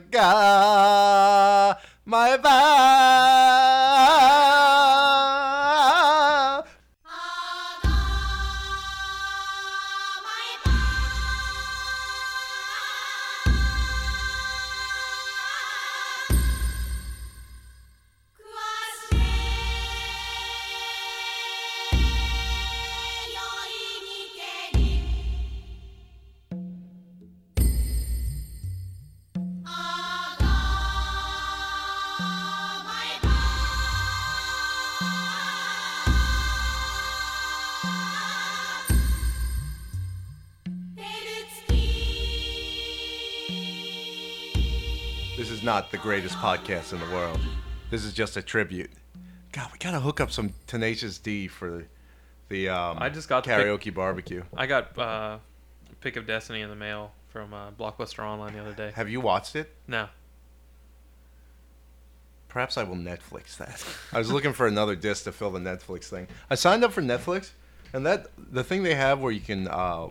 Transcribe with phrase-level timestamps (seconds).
[0.00, 2.77] ga my vow.
[46.68, 47.40] Podcast in the world.
[47.90, 48.90] This is just a tribute.
[49.52, 51.84] God, we gotta hook up some Tenacious D for
[52.48, 54.42] the um, I just got karaoke barbecue.
[54.56, 55.38] I got uh,
[56.00, 58.92] Pick of Destiny in the mail from uh, Blockbuster Online the other day.
[58.94, 59.74] Have you watched it?
[59.86, 60.08] No.
[62.48, 63.84] Perhaps I will Netflix that.
[64.12, 66.28] I was looking for another disc to fill the Netflix thing.
[66.50, 67.50] I signed up for Netflix,
[67.92, 70.08] and that the thing they have where you can uh,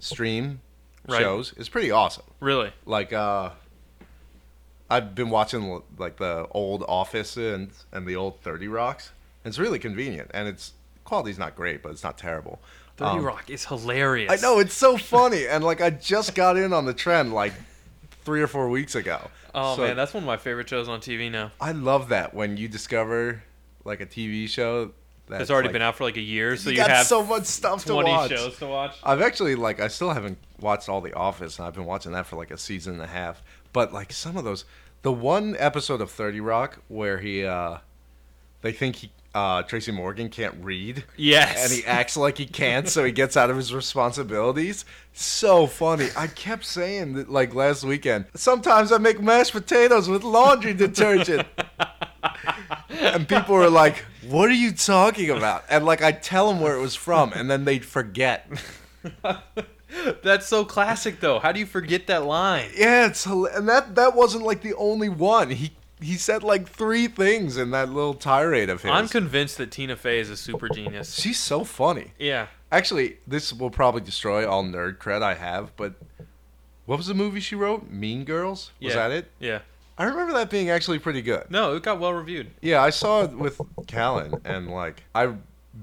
[0.00, 0.60] stream
[1.08, 1.20] Right.
[1.20, 2.22] shows is pretty awesome.
[2.38, 2.72] Really?
[2.86, 3.50] Like uh,
[4.92, 9.12] I've been watching like the old Office and and the old Thirty Rocks.
[9.44, 10.72] It's really convenient, and it's
[11.04, 12.60] quality's not great, but it's not terrible.
[12.98, 14.30] 30 Um, Rock is hilarious.
[14.30, 17.54] I know it's so funny, and like I just got in on the trend like
[18.24, 19.30] three or four weeks ago.
[19.54, 21.52] Oh So- man, that's one of my favorite shows on TV now.
[21.60, 23.42] I love that when you discover
[23.84, 24.92] like a TV show
[25.28, 27.06] that's it's already like, been out for like a year, so you, you, got have
[27.06, 28.30] so much stuff to 20 watch.
[28.30, 28.96] shows to watch.
[29.02, 32.26] I've actually like I still haven't watched all The Office, and I've been watching that
[32.26, 33.42] for like a season and a half.
[33.72, 34.64] But like some of those,
[35.02, 37.78] the one episode of Thirty Rock where he, uh
[38.62, 41.62] they think he, uh Tracy Morgan can't read, Yes.
[41.64, 44.84] and he acts like he can't, so he gets out of his responsibilities.
[45.12, 46.08] So funny.
[46.16, 48.26] I kept saying that like last weekend.
[48.34, 51.46] Sometimes I make mashed potatoes with laundry detergent.
[52.90, 56.76] and people were like, "What are you talking about?" And like I tell them where
[56.76, 58.48] it was from, and then they'd forget.
[60.22, 61.38] That's so classic though.
[61.38, 62.70] How do you forget that line?
[62.76, 65.50] Yeah, it's and that that wasn't like the only one.
[65.50, 68.90] He he said like three things in that little tirade of his.
[68.90, 71.14] I'm convinced that Tina Fey is a super genius.
[71.20, 72.12] She's so funny.
[72.18, 72.46] Yeah.
[72.70, 75.94] Actually, this will probably destroy all nerd cred I have, but
[76.86, 77.90] what was the movie she wrote?
[77.90, 78.72] Mean Girls?
[78.80, 79.08] Was Yeah.
[79.08, 79.30] that it?
[79.38, 79.60] Yeah.
[79.98, 81.50] I remember that being actually pretty good.
[81.50, 82.50] No, it got well reviewed.
[82.62, 85.34] Yeah, I saw it with Callan, and like I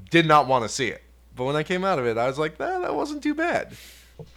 [0.09, 1.03] did not want to see it,
[1.36, 3.78] but when I came out of it, I was like, "That that wasn't too bad."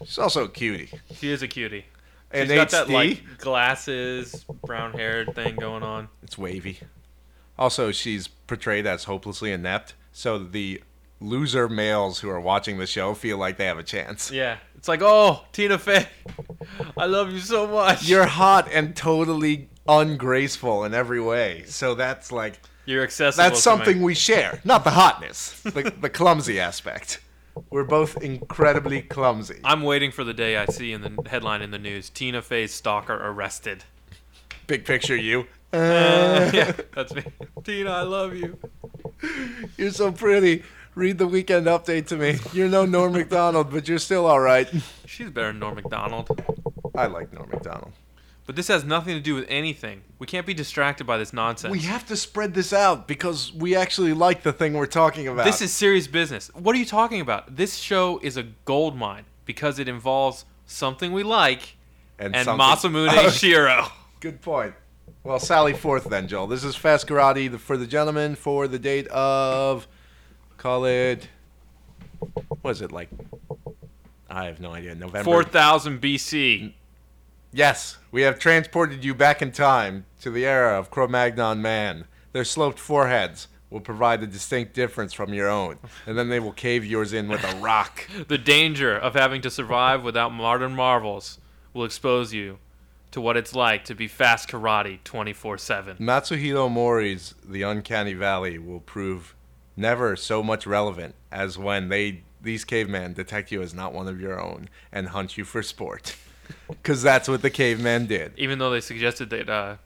[0.04, 0.90] She's also a cutie.
[1.14, 1.86] She is a cutie.
[2.30, 6.08] And She's got that HD, like glasses, brown haired thing going on.
[6.22, 6.80] it's wavy.
[7.58, 10.82] Also, she's portrayed as hopelessly inept, so the
[11.20, 14.30] loser males who are watching the show feel like they have a chance.
[14.30, 14.56] Yeah.
[14.76, 16.08] It's like, oh, Tina Fey,
[16.96, 18.08] I love you so much.
[18.08, 23.48] You're hot and totally ungraceful in every way, so that's like You're accessible.
[23.48, 24.04] that's something me.
[24.04, 27.20] we share, not the hotness, the, the clumsy aspect.
[27.70, 29.60] We're both incredibly clumsy.
[29.64, 32.72] I'm waiting for the day I see in the headline in the news: Tina Fey's
[32.72, 33.84] stalker arrested.
[34.66, 35.46] Big picture, you.
[35.72, 37.24] yeah, that's me.
[37.64, 38.58] Tina, I love you.
[39.76, 40.64] You're so pretty.
[40.94, 42.38] Read the weekend update to me.
[42.52, 44.68] You're no Norm Macdonald, but you're still all right.
[45.06, 46.28] She's better than Norm Macdonald.
[46.94, 47.92] I like Norm Macdonald.
[48.44, 50.02] But this has nothing to do with anything.
[50.18, 51.70] We can't be distracted by this nonsense.
[51.70, 55.44] We have to spread this out because we actually like the thing we're talking about.
[55.44, 56.50] This is serious business.
[56.54, 57.54] What are you talking about?
[57.56, 61.76] This show is a gold mine because it involves something we like
[62.18, 63.86] and something- Masamune Oh, Shiro.
[64.20, 64.74] Good point.
[65.24, 66.48] Well, Sally Forth then, Joel.
[66.48, 69.86] This is Fast Karate for the gentleman for the date of,
[70.58, 71.28] call it,
[72.62, 73.08] what is it, like,
[74.28, 75.22] I have no idea, November.
[75.24, 76.72] 4000 BC.
[77.54, 82.06] Yes, we have transported you back in time to the era of Cro-Magnon man.
[82.32, 86.52] Their sloped foreheads will provide a distinct difference from your own, and then they will
[86.52, 88.08] cave yours in with a rock.
[88.26, 91.40] The danger of having to survive without modern marvels
[91.74, 92.58] will expose you
[93.10, 95.98] to what it's like to be fast karate 24 7.
[95.98, 99.34] Masahiro Mori's The Uncanny Valley will prove
[99.76, 104.18] never so much relevant as when they these cavemen detect you as not one of
[104.18, 106.16] your own and hunt you for sport.
[106.68, 108.32] Because that's what the cavemen did.
[108.36, 109.76] Even though they suggested that uh,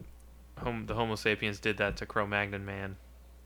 [0.58, 2.96] hom- the Homo sapiens did that to Cro Magnon man.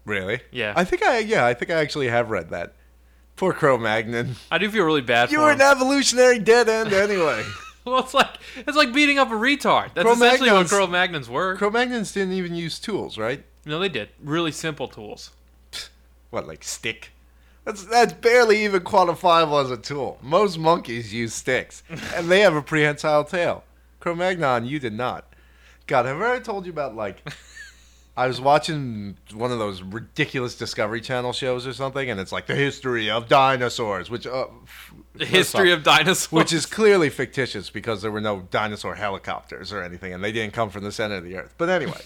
[0.04, 0.40] Really?
[0.50, 0.72] Yeah.
[0.76, 2.74] I think I yeah, I think I actually have read that.
[3.36, 4.36] Poor Cro-Magnon.
[4.50, 5.60] I do feel really bad You for were him.
[5.62, 7.42] an evolutionary dead end anyway.
[7.86, 9.94] well, it's like it's like beating up a retard.
[9.94, 11.56] That's essentially what Cro-Magnons- Cro Magnons were.
[11.56, 13.42] Cro-Magnons didn't even use tools, right?
[13.64, 14.10] no, they did.
[14.22, 15.30] Really simple tools.
[16.30, 17.12] What, like stick?
[17.64, 20.18] That's that's barely even quantifiable as a tool.
[20.22, 21.82] Most monkeys use sticks,
[22.14, 23.64] and they have a prehensile tail.
[24.00, 25.26] Cro-Magnon, you did not.
[25.86, 27.22] God, have I ever told you about like?
[28.16, 32.46] I was watching one of those ridiculous Discovery Channel shows or something, and it's like
[32.46, 34.46] the history of dinosaurs, which uh,
[35.14, 36.32] The history of dinosaurs.
[36.32, 40.52] which is clearly fictitious because there were no dinosaur helicopters or anything, and they didn't
[40.52, 41.54] come from the center of the earth.
[41.56, 42.00] But anyway,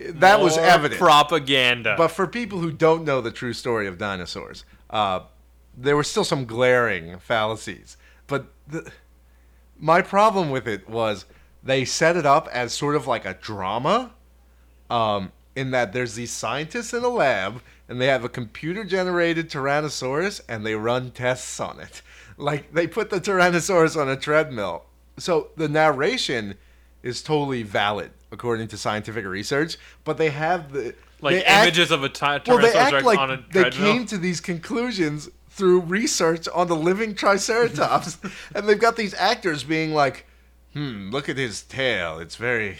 [0.00, 1.00] that was evident.
[1.00, 1.94] propaganda.
[1.96, 5.20] But for people who don't know the true story of dinosaurs, uh,
[5.76, 7.96] there were still some glaring fallacies.
[8.26, 8.90] But the,
[9.78, 11.24] my problem with it was
[11.62, 14.12] they set it up as sort of like a drama,
[14.90, 19.48] um, in that there's these scientists in a lab and they have a computer generated
[19.48, 22.02] Tyrannosaurus and they run tests on it.
[22.38, 24.84] Like they put the Tyrannosaurus on a treadmill.
[25.18, 26.58] So the narration
[27.02, 31.90] is totally valid according to scientific research, but they have the like they act- images
[31.90, 33.62] of a ty- well, they Tyrannosaurus act like on a treadmill.
[33.62, 38.18] they came to these conclusions through research on the living Triceratops,
[38.54, 40.26] and they've got these actors being like,
[40.74, 42.18] "Hmm, look at his tail.
[42.18, 42.76] It's very,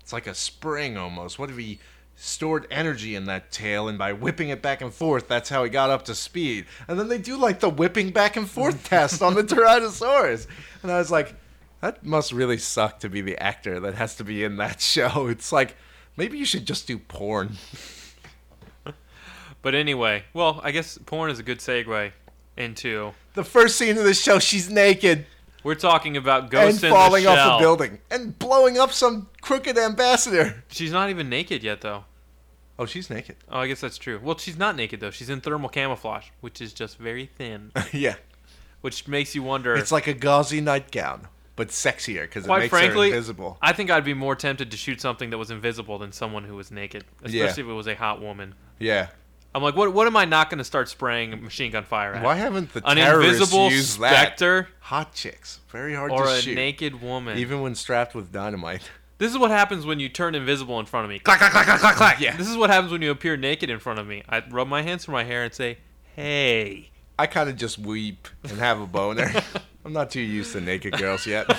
[0.00, 1.38] it's like a spring almost.
[1.38, 1.78] What if he
[2.16, 5.68] stored energy in that tail, and by whipping it back and forth, that's how he
[5.70, 9.20] got up to speed?" And then they do like the whipping back and forth test
[9.20, 10.46] on the Tyrannosaurus,
[10.82, 11.34] and I was like,
[11.80, 15.26] that must really suck to be the actor that has to be in that show.
[15.28, 15.76] It's like.
[16.16, 17.56] Maybe you should just do porn.
[19.62, 22.12] But anyway, well, I guess porn is a good segue
[22.56, 23.12] into.
[23.34, 25.26] The first scene of the show, she's naked
[25.62, 29.76] We're talking about ghosts and in falling off a building and blowing up some crooked
[29.76, 30.64] ambassador.
[30.68, 32.04] She's not even naked yet, though.
[32.78, 33.36] Oh, she's naked.
[33.50, 34.18] Oh, I guess that's true.
[34.22, 35.10] Well, she's not naked though.
[35.10, 38.14] She's in thermal camouflage, which is just very thin, yeah,
[38.80, 39.74] which makes you wonder.
[39.74, 41.28] it's like a gauzy nightgown,
[41.60, 43.58] but sexier because it makes frankly, her invisible.
[43.60, 46.56] I think I'd be more tempted to shoot something that was invisible than someone who
[46.56, 47.44] was naked, especially Yeah.
[47.50, 48.54] if it was a hot woman.
[48.78, 49.08] Yeah.
[49.54, 49.92] I'm like, what?
[49.92, 52.24] What am I not going to start spraying machine gun fire at?
[52.24, 54.10] Why haven't the An terrorists invisible used that?
[54.38, 57.36] specter Hot chicks, very hard or to a shoot, naked woman?
[57.36, 58.88] even when strapped with dynamite.
[59.18, 61.18] This is what happens when you turn invisible in front of me.
[61.18, 62.20] Clack, clack, clack, clack, clack, clack.
[62.20, 62.38] Yeah.
[62.38, 64.22] This is what happens when you appear naked in front of me.
[64.30, 65.76] I rub my hands through my hair and say,
[66.16, 66.89] "Hey."
[67.20, 69.30] I kind of just weep and have a boner.
[69.84, 71.54] I'm not too used to naked girls yet.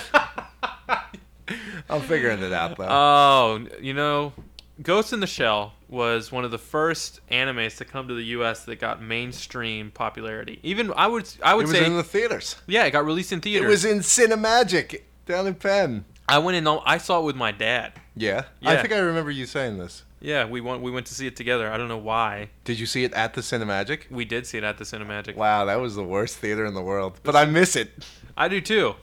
[1.87, 2.87] I'm figuring it out though.
[2.89, 4.33] Oh, you know,
[4.81, 8.65] Ghost in the Shell was one of the first animes to come to the U.S.
[8.65, 10.59] that got mainstream popularity.
[10.63, 12.55] Even I would, I it would was say, in the theaters.
[12.65, 13.67] yeah, it got released in theaters.
[13.67, 16.05] It was in Cinemagic down in Penn.
[16.27, 16.67] I went in.
[16.67, 17.93] I saw it with my dad.
[18.15, 18.45] Yeah.
[18.63, 20.05] I think I remember you saying this.
[20.21, 20.81] Yeah, we went.
[20.81, 21.71] We went to see it together.
[21.71, 22.51] I don't know why.
[22.63, 24.09] Did you see it at the Cinemagic?
[24.11, 25.35] We did see it at the Cinemagic.
[25.35, 27.19] Wow, that was the worst theater in the world.
[27.23, 28.05] But I miss it.
[28.37, 28.95] I do too,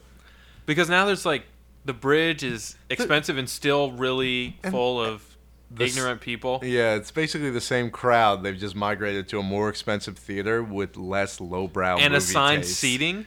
[0.65, 1.45] because now there's like
[1.85, 5.37] the bridge is expensive and still really And full of
[5.79, 6.61] ignorant people.
[6.63, 8.43] Yeah, it's basically the same crowd.
[8.43, 12.79] They've just migrated to a more expensive theater with less lowbrow and assigned taste.
[12.79, 13.27] seating.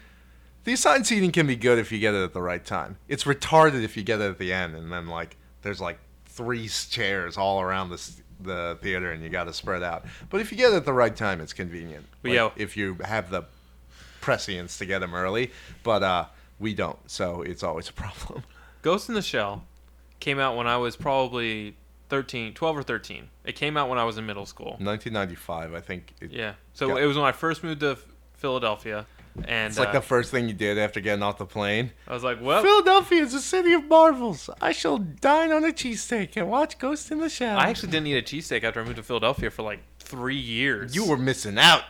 [0.63, 2.97] The assigned seating can be good if you get it at the right time.
[3.07, 5.99] It's retarded if you get it at the end, and then like there's like
[6.41, 10.05] three chairs all around the the theater, and you got to spread out.
[10.29, 12.05] But if you get it at the right time, it's convenient.
[12.23, 12.49] Like, yeah.
[12.55, 13.43] if you have the
[14.19, 15.51] prescience to get them early,
[15.83, 16.25] but uh,
[16.59, 18.43] we don't, so it's always a problem.
[18.81, 19.63] Ghost in the Shell
[20.19, 21.75] came out when I was probably
[22.09, 23.29] 13, 12 or 13.
[23.45, 24.71] It came out when I was in middle school.
[24.79, 26.13] 1995, I think.
[26.19, 26.53] Yeah.
[26.73, 27.03] So Yeah.
[27.03, 27.97] it was when I first moved to
[28.33, 29.05] Philadelphia,
[29.45, 31.91] and It's like uh, the first thing you did after getting off the plane.
[32.07, 34.49] I was like, well, Philadelphia is a city of marvels.
[34.61, 37.57] I shall dine on a cheesesteak and watch Ghost in the Shell.
[37.57, 40.95] I actually didn't eat a cheesesteak after I moved to Philadelphia for like three years.
[40.95, 41.83] You were missing out.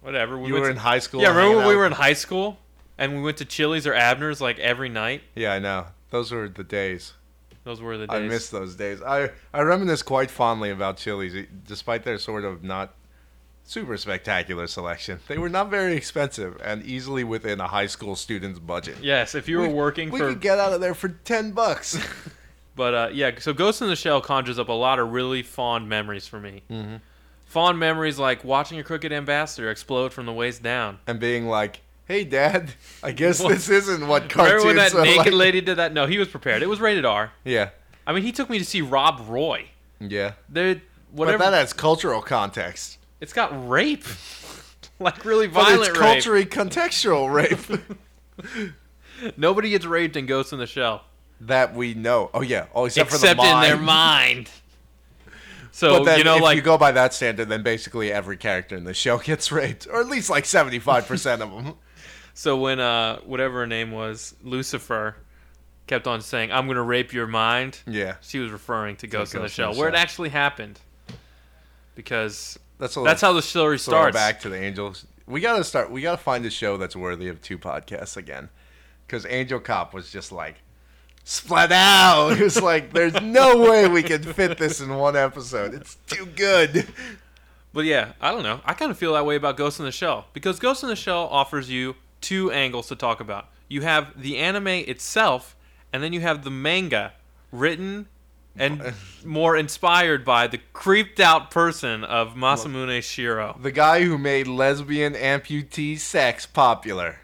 [0.00, 0.38] whatever.
[0.38, 1.20] We You were to- in high school.
[1.22, 2.58] Yeah, remember when we were in high school
[2.96, 5.22] and we went to Chili's or Abner's like every night?
[5.34, 5.86] Yeah, I know.
[6.10, 7.14] Those were the days.
[7.64, 8.16] Those were the days.
[8.16, 9.02] I miss those days.
[9.02, 12.94] I I reminisce quite fondly about Chili's, despite their sort of not
[13.68, 15.20] super spectacular selection.
[15.28, 18.96] They were not very expensive and easily within a high school student's budget.
[19.02, 21.52] Yes, if you were We- working we for could get out of there for ten
[21.52, 21.96] bucks.
[22.74, 25.88] But uh, yeah, so Ghost in the Shell conjures up a lot of really fond
[25.88, 26.62] memories for me.
[26.70, 26.96] mm-hmm.
[27.46, 31.00] Fond memories like watching a crooked ambassador explode from the waist down.
[31.08, 32.70] And being like, "Hey, Dad,
[33.02, 33.54] I guess What?
[33.54, 35.92] this isn't what cartoons Remember when that naked like." lady did that?
[35.92, 36.62] No, he was prepared.
[36.62, 37.32] It was rated R.
[37.44, 37.70] Yeah,
[38.06, 39.70] I mean, he took me to see Rob Roy.
[39.98, 40.34] yeah.
[40.48, 41.38] There, whatever.
[41.38, 42.97] But that has cultural context.
[43.20, 44.04] It's got rape,
[44.98, 46.12] like really But violent it's rape.
[46.12, 47.82] culturally contextual rape
[49.36, 51.02] Nobody gets raped in Ghost in the Shell,
[51.40, 52.30] that we know.
[52.32, 53.64] Oh yeah, oh except, except for the mind.
[53.64, 54.50] in their mind.
[55.70, 58.36] So but then you know, if like you go by that standard, then basically every
[58.36, 61.74] character in the show gets raped, or at least like seventy-five percent of them.
[62.34, 65.14] So when uh whatever her name was, Lucifer,
[65.86, 69.38] kept on saying, "I'm gonna rape your mind," Yeah, she was referring to Ghost in
[69.40, 70.80] the Ghost Shell, where it actually happened.
[71.94, 74.16] Because that's a that's how the story starts.
[74.16, 75.06] Back to the Angels.
[75.26, 75.90] We gotta start.
[75.90, 78.48] We gotta find a show that's worthy of two podcasts again,
[79.06, 80.56] because Angel Cop was just like
[81.24, 82.32] splat out.
[82.38, 85.74] It was like, there's no way we can fit this in one episode.
[85.74, 86.88] It's too good.
[87.72, 88.60] But yeah, I don't know.
[88.64, 90.96] I kind of feel that way about Ghost in the Shell because Ghost in the
[90.96, 93.48] Shell offers you two angles to talk about.
[93.68, 95.54] You have the anime itself,
[95.92, 97.12] and then you have the manga
[97.52, 98.08] written
[98.58, 103.56] and more inspired by the creeped out person of Masamune Shiro.
[103.60, 107.20] The guy who made lesbian amputee sex popular.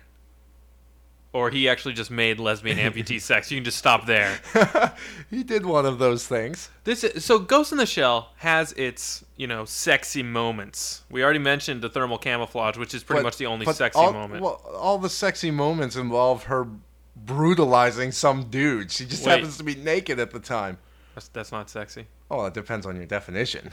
[1.32, 3.50] Or he actually just made lesbian amputee sex.
[3.50, 4.38] You can just stop there.
[5.30, 6.70] he did one of those things.
[6.84, 11.02] This is, so Ghost in the Shell has its you know sexy moments.
[11.10, 14.12] We already mentioned the thermal camouflage, which is pretty But- much the only sexy all,
[14.12, 14.42] moment.
[14.44, 16.68] Well, all the sexy moments involve her
[17.16, 18.90] brutalizing some dude.
[18.92, 19.32] She just Wait.
[19.32, 20.78] happens to be naked at the time.
[21.14, 22.06] That's, that's not sexy.
[22.30, 23.70] Oh, it depends on your definition.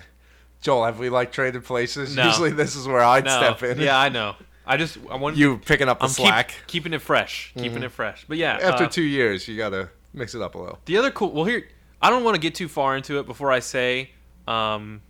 [0.62, 2.16] Joel, have we like traded places?
[2.16, 2.26] No.
[2.26, 3.80] Usually this is where I'd No, step in.
[3.80, 4.36] yeah, I know.
[4.66, 6.52] I just I want You picking up the I'm slack.
[6.52, 6.66] Mm-hmm.
[6.68, 8.26] keeping it fresh, keeping it fresh.
[8.28, 10.80] But yeah, After uh, two years, you gotta mix it up a little.
[10.86, 11.32] The other cool.
[11.32, 11.68] Well, here
[12.02, 14.12] I don't want to get too far into it before I say,
[14.48, 15.02] um,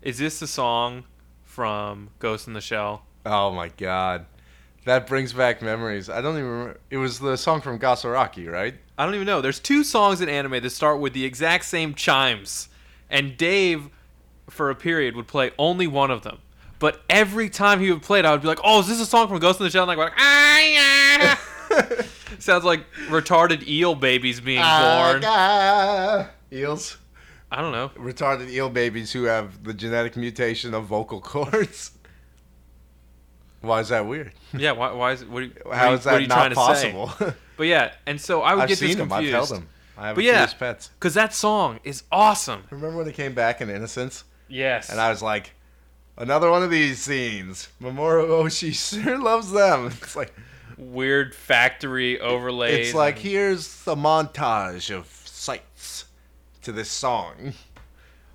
[0.00, 1.04] is this the song
[1.42, 3.04] from Ghost in the Shell?
[3.26, 4.26] Oh my god.
[4.88, 6.08] That brings back memories.
[6.08, 6.80] I don't even remember.
[6.88, 8.74] It was the song from Gasaraki, right?
[8.96, 9.42] I don't even know.
[9.42, 12.70] There's two songs in anime that start with the exact same chimes,
[13.10, 13.90] and Dave,
[14.48, 16.38] for a period, would play only one of them.
[16.78, 19.04] But every time he would play it, I would be like, "Oh, is this a
[19.04, 21.36] song from Ghost in the Shell?" And I'd go like, "Ah, yeah."
[22.38, 25.22] Sounds like retarded eel babies being born.
[25.22, 26.96] Ah, eels.
[27.52, 27.90] I don't know.
[27.90, 31.90] Retarded eel babies who have the genetic mutation of vocal cords.
[33.60, 34.32] Why is that weird?
[34.56, 35.28] Yeah, why, why is it?
[35.30, 37.08] What are you, what are How is what are that you not trying to possible?
[37.18, 37.34] say?
[37.56, 39.12] But yeah, and so I would I've get seen this them.
[39.12, 39.34] I've confused.
[39.34, 39.68] held them.
[39.96, 40.90] I have But a yeah, few pets.
[40.98, 42.62] because that song is awesome.
[42.70, 44.22] Remember when they came back in Innocence?
[44.46, 44.90] Yes.
[44.90, 45.50] And I was like,
[46.16, 47.68] another one of these scenes.
[47.82, 48.72] Mamoru Oshii
[49.02, 49.86] sure loves them.
[49.88, 50.32] It's like
[50.76, 52.86] weird factory overlays.
[52.90, 56.04] it's like here's the montage of sights
[56.62, 57.54] to this song.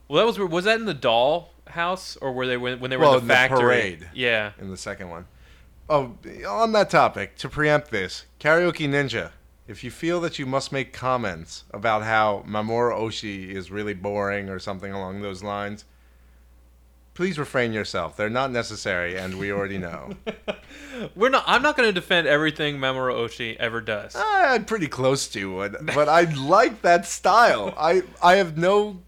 [0.10, 2.98] Well, that was was that in the doll house or were they when, when they
[2.98, 3.60] were Well, in in the the factory?
[3.60, 4.08] parade.
[4.13, 4.51] Yeah.
[4.60, 5.25] in the second one.
[5.89, 6.15] Oh,
[6.48, 9.32] on that topic, to preempt this, Karaoke Ninja,
[9.68, 14.50] if you feel that you must make comments about how Mamoru Oshii is really boring
[14.50, 15.84] or something along those lines,
[17.13, 18.15] please refrain yourself.
[18.18, 20.12] They're not necessary, and we already know.
[21.15, 21.44] We're not.
[21.48, 24.15] I'm not going to defend everything Mamoru Oshii ever does.
[24.18, 27.74] I'm pretty close to it, but I like that style.
[27.77, 29.01] I I have no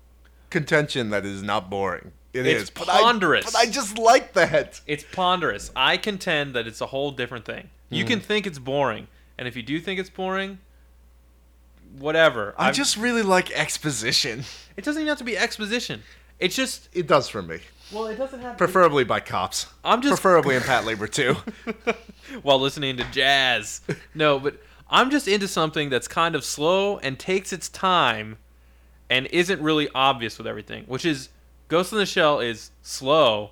[0.50, 2.12] contention that it is not boring.
[2.36, 3.46] It It's is, but I- ponderous.
[3.46, 4.82] but I just like that.
[4.88, 5.72] It's ponderous.
[5.76, 7.70] I contend that it's a whole different thing.
[7.90, 8.08] You Mm.
[8.08, 10.60] can think it's boring, and if you do think it's boring,
[11.98, 12.54] whatever.
[12.58, 14.44] I I've- just really like exposition.
[14.76, 16.04] It doesn't even have to be exposition.
[16.40, 17.60] It's just It does for me.
[17.92, 19.68] well, it doesn't have Preferably by cops.
[19.84, 21.38] I'm just Preferably in Patlabor too.
[22.42, 23.80] while listening to jazz.
[24.14, 28.38] No, but I'm just into something that's kind of slow and takes its time
[29.10, 31.30] and isn't really obvious with everything, which is
[31.68, 33.52] Ghost in the Shell is slow,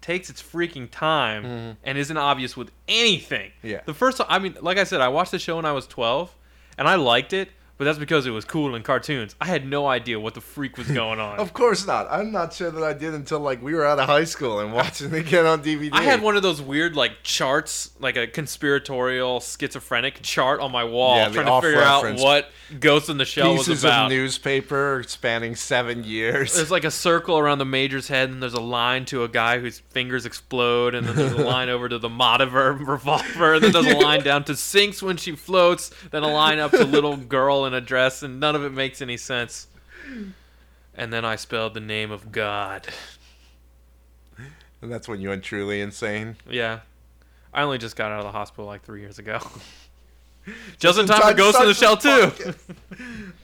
[0.00, 1.70] takes its freaking time, mm-hmm.
[1.84, 3.52] and isn't obvious with anything.
[3.62, 3.80] Yeah.
[3.84, 6.34] The first I mean, like I said, I watched the show when I was 12
[6.78, 9.34] and I liked it, but that's because it was cool in cartoons.
[9.40, 11.38] I had no idea what the freak was going on.
[11.38, 12.06] of course not.
[12.10, 14.70] I'm not sure that I did until like we were out of high school and
[14.74, 15.88] watching it again on DVD.
[15.90, 20.84] I had one of those weird like charts, like a conspiratorial schizophrenic chart on my
[20.84, 24.04] wall, Yeah, trying to figure out what Ghost in the Shell pieces was about.
[24.04, 26.54] of newspaper spanning seven years.
[26.54, 29.58] There's like a circle around the major's head, and there's a line to a guy
[29.58, 33.72] whose fingers explode, and then there's a line over to the Mateba revolver, and then
[33.72, 37.16] there's a line down to sinks when she floats, then a line up to little
[37.16, 39.66] girl in a dress, and none of it makes any sense.
[40.94, 42.88] And then I spelled the name of God.
[44.82, 46.36] and that's when you went truly insane.
[46.48, 46.80] Yeah.
[47.52, 49.38] I only just got out of the hospital like three years ago.
[50.78, 52.32] just in time for Ghost in the Shell too.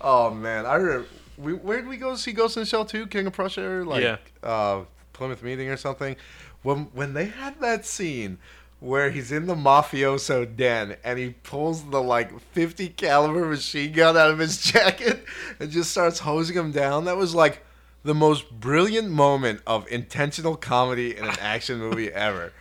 [0.01, 1.09] Oh man, I remember.
[1.39, 3.07] We, where did we go see Ghost in the Shell 2?
[3.09, 3.63] King of Prussia?
[3.63, 4.17] Or like Yeah.
[4.43, 6.17] uh, Plymouth Meeting or something?
[6.63, 8.39] When when they had that scene
[8.81, 14.17] where he's in the mafioso den and he pulls the like 50 caliber machine gun
[14.17, 15.25] out of his jacket
[15.59, 17.65] and just starts hosing him down, that was like
[18.05, 22.53] the most brilliant moment of intentional comedy in an action movie ever.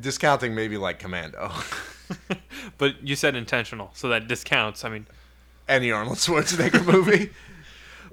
[0.00, 1.52] Discounting maybe like Commando.
[2.78, 4.84] but you said intentional, so that discounts.
[4.84, 5.06] I mean,
[5.68, 7.30] Any Arnold Schwarzenegger movie.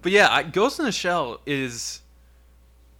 [0.01, 2.01] but yeah, Ghost in the Shell is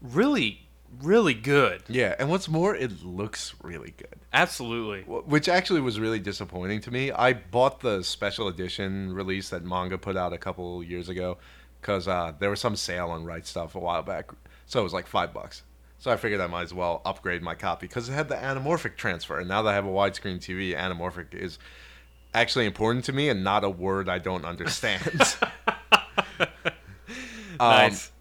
[0.01, 0.66] really,
[1.01, 1.83] really good.
[1.87, 4.15] Yeah, and what's more, it looks really good.
[4.33, 5.01] Absolutely.
[5.01, 7.11] Which actually was really disappointing to me.
[7.11, 11.37] I bought the special edition release that manga put out a couple years ago
[11.81, 14.31] because uh, there was some sale on Right Stuf a while back,
[14.65, 15.63] so it was like five bucks.
[15.99, 18.97] So I figured I might as well upgrade my copy because it had the anamorphic
[18.97, 21.57] transfer, and now that I have a widescreen TV, anamorphic is
[22.33, 25.01] actually important to me and not a word I don't understand.
[27.59, 28.11] Um, nice.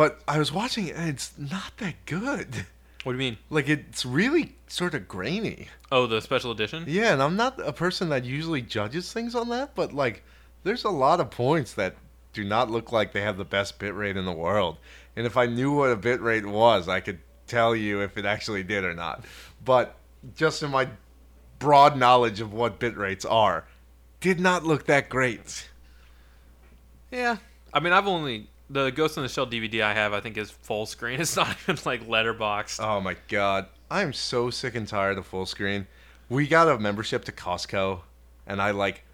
[0.00, 2.64] But I was watching it and it's not that good.
[3.02, 3.36] What do you mean?
[3.50, 5.68] Like it's really sort of grainy.
[5.92, 6.86] Oh, the special edition.
[6.88, 10.24] Yeah, and I'm not a person that usually judges things on that, but like
[10.64, 11.96] there's a lot of points that
[12.32, 14.78] do not look like they have the best bitrate in the world.
[15.16, 18.62] And if I knew what a bitrate was, I could tell you if it actually
[18.62, 19.26] did or not.
[19.62, 19.96] But
[20.34, 20.88] just in my
[21.58, 23.66] broad knowledge of what bitrates are,
[24.20, 25.68] did not look that great.
[27.10, 27.36] Yeah.
[27.74, 30.12] I mean, I've only the Ghost in the Shell DVD I have.
[30.12, 31.20] I think is full screen.
[31.20, 32.78] It's not even like letterboxed.
[32.82, 33.66] Oh my god.
[33.90, 35.86] I am so sick and tired of full screen.
[36.28, 38.00] We got a membership to Costco
[38.46, 39.04] and I like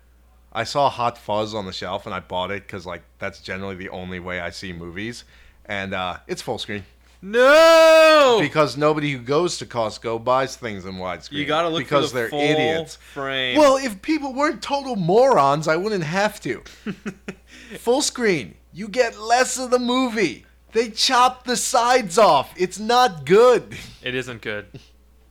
[0.53, 3.75] I saw Hot Fuzz on the shelf and I bought it cuz like that's generally
[3.75, 5.25] the only way I see movies
[5.65, 6.85] and uh it's full screen
[7.31, 8.39] no.
[8.41, 11.33] because nobody who goes to Costco buys things in widescreen.
[11.33, 12.97] you gotta look because for the they're full idiots.
[12.97, 13.59] frame.
[13.59, 16.63] Well, if people weren't total morons, I wouldn't have to.
[17.79, 20.45] Full screen, you get less of the movie.
[20.73, 22.53] They chop the sides off.
[22.57, 23.77] It's not good.
[24.03, 24.67] it isn't good.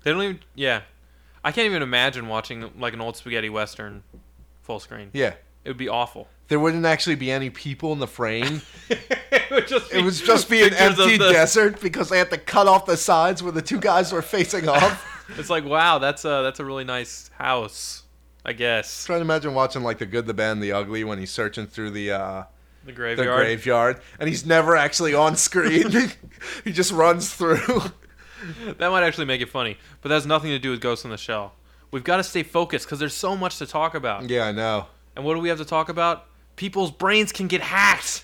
[0.03, 0.39] They don't even.
[0.53, 0.81] Yeah.
[1.43, 4.03] I can't even imagine watching like an old spaghetti western
[4.63, 5.11] full screen.
[5.13, 5.35] Yeah.
[5.63, 6.27] It would be awful.
[6.47, 8.61] There wouldn't actually be any people in the frame.
[8.89, 12.37] it would just be It just be an empty the- desert because they had to
[12.37, 15.11] cut off the sides where the two guys were facing off.
[15.39, 18.03] It's like wow, that's a that's a really nice house.
[18.45, 21.17] I guess Trying to imagine watching like the good, the bad, and the ugly when
[21.17, 22.43] he's searching through the uh,
[22.83, 23.35] the the graveyard.
[23.39, 25.89] graveyard, and he's never actually on screen.
[26.63, 27.81] he just runs through.
[28.77, 31.09] That might actually make it funny, but that has nothing to do with Ghost in
[31.09, 31.53] the Shell.
[31.89, 34.29] We've got to stay focused because there's so much to talk about.
[34.29, 34.85] yeah, I know.
[35.15, 36.25] And what do we have to talk about?
[36.55, 38.23] People's brains can get hacked.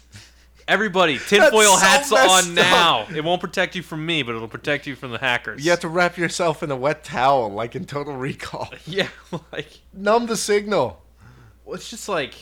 [0.68, 3.06] Everybody, tinfoil so hats on now.
[3.14, 5.64] It won't protect you from me, but it'll protect you from the hackers.
[5.66, 8.70] You have to wrap yourself in a wet towel, like in Total Recall.
[8.86, 9.10] Yeah,
[9.52, 11.02] like Numb the signal.
[11.66, 12.36] well, it's just like,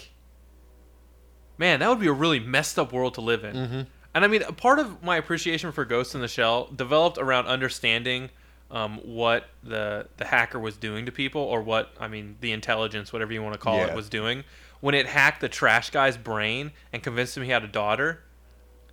[1.57, 3.55] man, that would be a really messed up world to live in.
[3.55, 3.81] Mm-hmm.
[4.13, 7.47] And I mean, a part of my appreciation for Ghost in the Shell developed around
[7.47, 8.29] understanding
[8.71, 13.11] um, what the the hacker was doing to people, or what I mean, the intelligence,
[13.13, 13.87] whatever you want to call Yeah.
[13.87, 14.43] it, was doing
[14.81, 18.21] when it hacked the trash guy's brain and convinced him he had a daughter.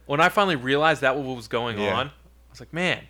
[0.06, 1.94] When I finally realized that what was going Yeah.
[1.96, 2.10] on, I
[2.50, 3.02] was like, man,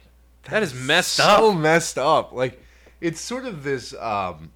[0.44, 1.38] that is messed so up.
[1.40, 2.32] So messed up.
[2.32, 2.62] Like
[3.00, 4.52] it's sort of this um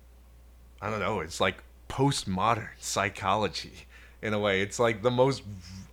[0.83, 3.87] I don't know, it's like postmodern psychology
[4.22, 4.62] in a way.
[4.62, 5.42] It's like the most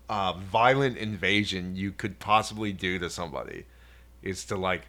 [0.10, 3.66] uh, violent invasion you could possibly do to somebody
[4.22, 4.84] is to like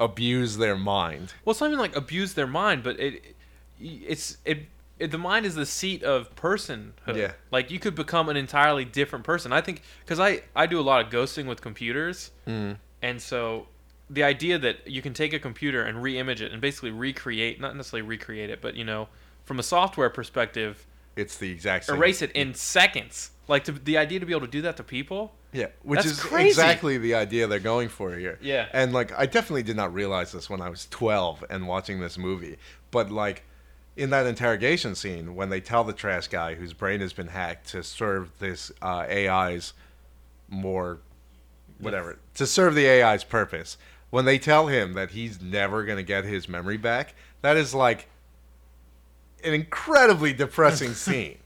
[0.00, 1.32] abuse their mind.
[1.44, 3.36] Well, it's not even like abuse their mind, but it,
[3.80, 4.66] it's it,
[4.98, 5.10] it.
[5.10, 7.16] The mind is the seat of personhood.
[7.16, 7.32] Yeah.
[7.50, 9.52] Like you could become an entirely different person.
[9.52, 12.76] I think because I I do a lot of ghosting with computers, Mm.
[13.02, 13.66] and so
[14.10, 17.74] the idea that you can take a computer and re-image it and basically recreate, not
[17.74, 19.08] necessarily recreate it, but you know,
[19.44, 21.96] from a software perspective, It's the exact same.
[21.96, 23.30] erase it in seconds.
[23.48, 25.34] Like to, the idea to be able to do that to people.
[25.52, 26.48] Yeah, which is crazy.
[26.48, 28.38] exactly the idea they're going for here.
[28.42, 28.66] Yeah.
[28.72, 32.18] And like I definitely did not realize this when I was 12 and watching this
[32.18, 32.58] movie,
[32.90, 33.44] but like
[33.96, 37.68] in that interrogation scene when they tell the trash guy whose brain has been hacked
[37.68, 39.72] to serve this uh, AI's
[40.48, 40.98] more
[41.78, 43.76] whatever to serve the AI's purpose.
[44.10, 47.74] When they tell him that he's never going to get his memory back, that is
[47.74, 48.08] like
[49.42, 51.38] an incredibly depressing scene.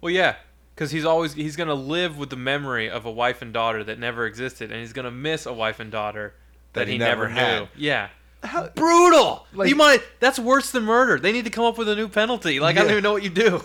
[0.00, 0.36] Well, yeah,
[0.74, 3.98] because he's always he's gonna live with the memory of a wife and daughter that
[3.98, 6.34] never existed, and he's gonna miss a wife and daughter
[6.72, 7.40] that, That he, never, never knew.
[7.40, 7.68] had.
[7.76, 8.08] Yeah,
[8.42, 9.46] How- brutal.
[9.52, 11.18] Like- you might that's worse than murder.
[11.18, 12.58] They need to come up with a new penalty.
[12.60, 13.64] Like I don't even know what you do.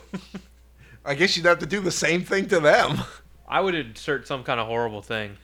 [1.05, 2.99] I guess you'd have to do the same thing to them.
[3.47, 5.37] I would insert some kind of horrible thing,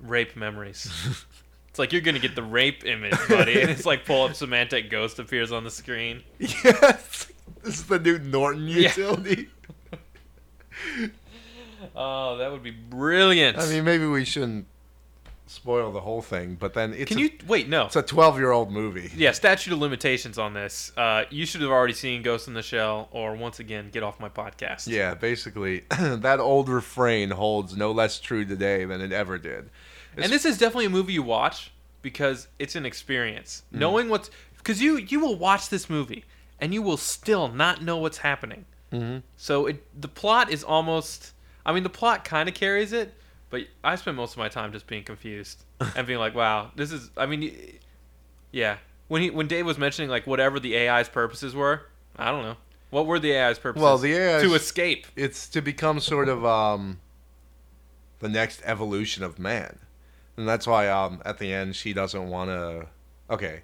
[0.00, 0.90] rape memories.
[1.68, 4.90] It's like you're gonna get the rape image, buddy, and it's like pull up Symantec
[4.90, 6.22] Ghost appears on the screen.
[6.38, 7.26] Yes.
[7.64, 8.90] This is the new Norton Yeah.
[8.90, 9.48] utility.
[11.96, 13.58] Oh, that would be brilliant.
[13.58, 14.66] I mean, maybe we shouldn't
[15.54, 17.68] spoil the whole thing, but then it's can a, you wait?
[17.68, 17.86] No.
[17.86, 19.10] It's a 12 year old movie.
[19.16, 20.92] Yeah, statute of limitations on this.
[20.96, 24.20] Uh, you should have already seen Ghost in the Shell, or once again, get off
[24.20, 24.86] my podcast.
[24.88, 29.70] Yeah, basically, that old refrain holds no less true today than it ever did.
[30.16, 33.62] and this is definitely a movie you watch because it's an experience.
[33.72, 36.24] Knowing what's because you you will watch this movie
[36.60, 38.64] and you will still not know what's happening.
[38.92, 39.18] Mm-hmm.
[39.36, 41.32] So it the plot is almost.
[41.66, 43.14] I mean, the plot kind of carries it,
[43.54, 45.62] but I spend most of my time just being confused
[45.94, 47.54] and being like, "Wow, this is." I mean,
[48.50, 48.78] yeah.
[49.06, 51.82] When he when Dave was mentioning like whatever the AI's purposes were,
[52.16, 52.56] I don't know.
[52.90, 53.80] What were the AI's purposes?
[53.80, 55.06] Well, the AI's to escape.
[55.14, 56.98] It's to become sort of um,
[58.18, 59.78] the next evolution of man.
[60.36, 62.86] And that's why um, at the end she doesn't want to.
[63.30, 63.62] Okay.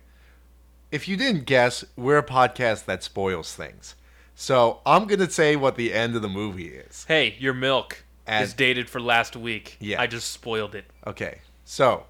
[0.92, 3.96] If you didn't guess, we're a podcast that spoils things.
[4.36, 7.06] So I'm gonna say what the end of the movie is.
[7.08, 9.76] Hey, your milk And- is dated for last week.
[9.80, 10.00] Yeah.
[10.00, 10.84] I just spoiled it.
[11.06, 12.04] Okay, so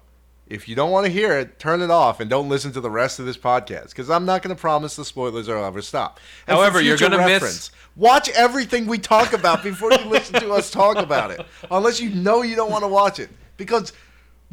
[0.47, 2.89] if you don't want to hear it, turn it off and don't listen to the
[2.91, 6.19] rest of this podcast because I'm not going to promise the spoilers will ever stop.
[6.47, 10.51] And However, you're gonna miss- reference, Watch everything we talk about before you listen to
[10.51, 13.93] us talk about it, unless you know you don't want to watch it because.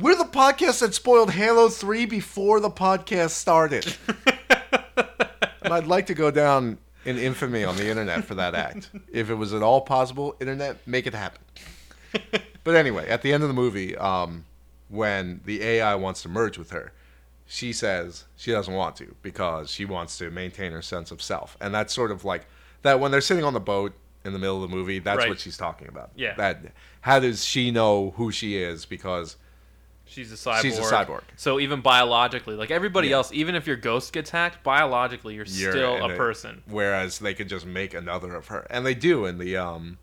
[0.00, 3.96] We're the podcast that spoiled Halo 3 before the podcast started.
[4.96, 8.91] and I'd like to go down in infamy on the internet for that act.
[9.13, 11.41] If it was at all possible, internet, make it happen.
[12.65, 14.45] But anyway, at the end of the movie, um,
[14.89, 16.93] when the AI wants to merge with her,
[17.47, 21.57] she says she doesn't want to because she wants to maintain her sense of self.
[21.63, 22.45] And that's sort of like
[22.83, 25.29] that when they're sitting on the boat in the middle of the movie, that's Right.
[25.31, 26.11] what she's talking about.
[26.15, 26.35] Yeah.
[26.35, 26.61] That
[27.01, 29.37] how does she know who she is because
[30.09, 30.62] She's a cyborg.
[30.62, 31.23] She's a cyborg.
[31.37, 33.16] So even biologically, like everybody Yeah.
[33.16, 36.62] else, even if your ghost gets hacked, biologically you're, you're still a person.
[36.66, 39.99] Whereas they could just make another of her, and they do in the um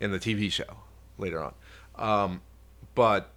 [0.00, 0.78] in the TV show
[1.18, 1.54] later on.
[1.96, 2.40] Um,
[2.94, 3.30] but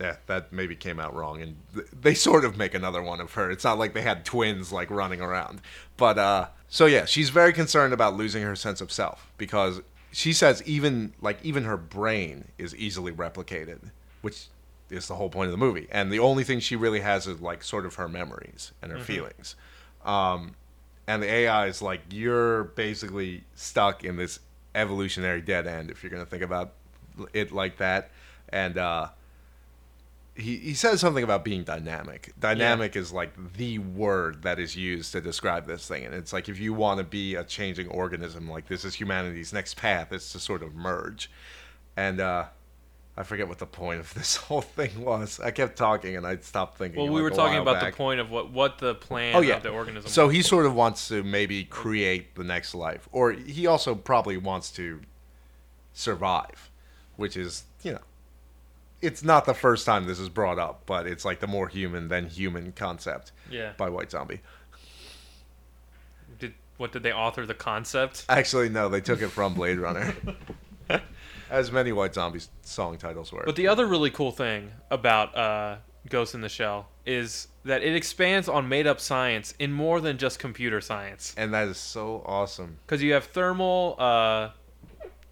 [0.00, 3.32] yeah, that maybe came out wrong, and th- they sort of make another one of
[3.34, 3.50] her.
[3.50, 5.60] It's not like they had twins like running around,
[5.96, 10.32] but uh, so yeah, she's very concerned about losing her sense of self because she
[10.32, 13.90] says even like even her brain is easily replicated,
[14.22, 14.46] which
[14.90, 15.88] is the whole point of the movie.
[15.90, 18.98] And the only thing she really has is like sort of her memories and her
[18.98, 19.56] feelings.
[20.04, 20.54] Um,
[21.06, 24.40] and the AI is like you're basically stuck in this
[24.74, 26.72] evolutionary dead end if you're going to think about
[27.32, 28.10] it like that.
[28.48, 29.08] And uh,
[30.34, 32.32] he he says something about being dynamic.
[32.38, 36.48] Dynamic is like the word that is used to describe this thing, and it's like
[36.48, 40.32] if you want to be a changing organism, like this is humanity's next path, it's
[40.32, 41.30] to sort of merge.
[41.96, 42.44] And uh,
[43.16, 45.38] I forget what the point of this whole thing was.
[45.40, 46.98] I kept talking, and I stopped thinking.
[47.00, 47.92] Well, we like, were talking about back.
[47.92, 50.10] the point of what what the plan Oh yeah, of the organism.
[50.10, 54.36] So he sort of wants to maybe create the next life, or he also probably
[54.36, 55.00] wants to
[55.92, 56.70] survive,
[57.16, 58.00] which is you know,
[59.02, 62.08] it's not the first time this is brought up, but it's like the more human
[62.08, 63.72] than human concept yeah.
[63.76, 64.40] by White Zombie.
[66.38, 68.24] Did what did they author the concept?
[68.28, 70.14] Actually, no, they took it from Blade Runner,
[71.52, 73.42] as many White Zombies song titles were.
[73.44, 75.76] But the other really cool thing about uh,
[76.08, 80.16] Ghost in the Shell is that it expands on made up science in more than
[80.16, 81.34] just computer science.
[81.36, 82.78] and that is so awesome.
[82.86, 84.48] Because you have thermal uh,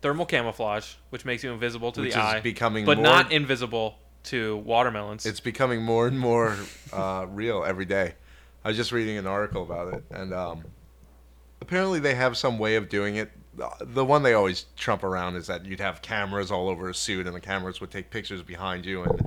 [0.03, 3.33] thermal camouflage, which makes you invisible to Which the is eye, becoming but more- not
[3.33, 5.25] invisible to watermelons.
[5.25, 6.55] It's becoming more and more
[6.93, 8.15] uh, real every day.
[8.63, 10.65] I was just reading an article about it, and um,
[11.63, 13.31] apparently they have some way of doing it.
[13.81, 17.27] The- one they always trump around is that you'd have cameras all over a suit,
[17.27, 19.21] and the cameras would take pictures behind you and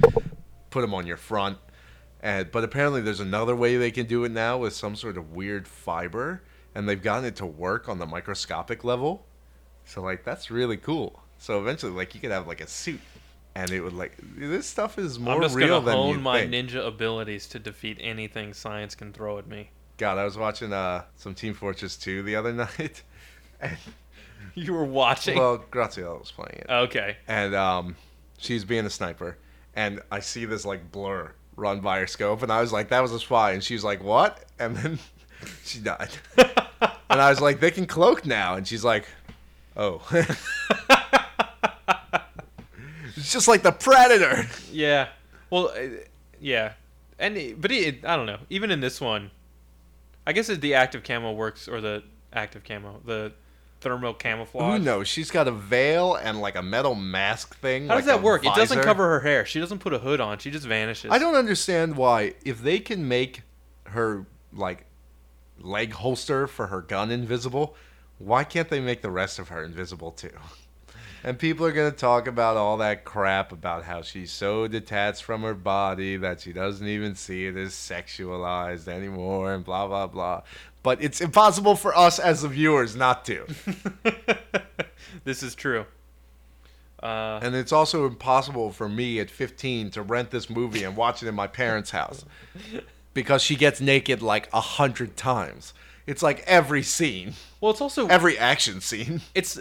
[0.69, 1.57] put them on your front.
[2.21, 5.31] And but apparently there's another way they can do it now with some sort of
[5.33, 6.41] weird fiber,
[6.73, 9.25] and they've gotten it to work on the microscopic level.
[9.85, 11.21] So like that's really cool.
[11.37, 13.01] So eventually, like you could have like a suit,
[13.55, 16.19] and it would like this stuff is more I'm just real gonna than hone you
[16.21, 16.69] my think.
[16.69, 19.71] ninja abilities to defeat anything science can throw at me.
[19.97, 23.03] God, I was watching uh some Team Fortress 2 the other night,
[23.59, 23.77] and
[24.55, 25.37] You were watching.
[25.37, 27.17] well, Graziella was playing it, okay.
[27.27, 27.95] and um,
[28.37, 29.37] she's being a sniper,
[29.75, 33.01] and I see this like blur run by her scope, and I was like, that
[33.01, 34.45] was a spy, and she's like, what?
[34.59, 34.99] And then
[35.63, 39.05] she died, and I was like, they can cloak now, and she's like,
[39.75, 40.01] oh.
[43.15, 44.47] it's just like the Predator.
[44.71, 45.09] Yeah.
[45.49, 46.03] Well, uh,
[46.39, 46.73] yeah.
[47.19, 48.39] And but it, I don't know.
[48.49, 49.31] Even in this one,
[50.25, 52.03] I guess the active camo works or the
[52.33, 53.33] active camo, the
[53.83, 54.79] thermal camouflage.
[54.79, 55.07] Who knows?
[55.07, 57.87] She's got a veil and like a metal mask thing.
[57.87, 58.45] How like does that work?
[58.45, 59.45] It doesn't cover her hair.
[59.45, 60.39] She doesn't put a hood on.
[60.39, 61.11] She just vanishes.
[61.11, 63.41] I don't understand why if they can make
[63.87, 64.85] her like
[65.59, 67.75] leg holster for her gun invisible,
[68.17, 70.31] why can't they make the rest of her invisible too?
[71.23, 75.23] And people are going to talk about all that crap about how she's so detached
[75.23, 80.07] from her body that she doesn't even see it as sexualized anymore and blah blah
[80.07, 80.41] blah.
[80.83, 83.45] But it's impossible for us as the viewers not to.
[85.23, 85.85] this is true.
[87.01, 91.21] Uh, And it's also impossible for me at 15 to rent this movie and watch
[91.23, 92.25] it in my parents' house
[93.13, 95.73] because she gets naked like a hundred times.
[96.05, 99.21] It's like every scene, well, it's also every action scene.
[99.33, 99.57] it's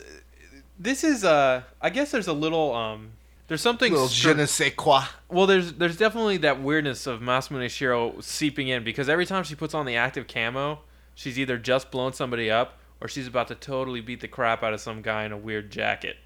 [0.83, 3.13] this is uh I guess there's a little um
[3.49, 5.03] there's something Little str- je ne sais quoi.
[5.29, 9.55] Well, there's there's definitely that weirdness of Masamune Shiro seeping in because every time she
[9.55, 10.81] puts on the active camo,
[11.15, 14.73] she's either just blown somebody up or she's about to totally beat the crap out
[14.73, 16.17] of some guy in a weird jacket.